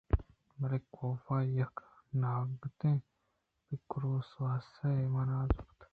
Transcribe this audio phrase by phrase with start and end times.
[0.59, 1.75] بلئے کاف ءَ یک
[2.21, 2.97] ناگتیں
[3.65, 5.79] پگر و سواسے ءَ مان زُرت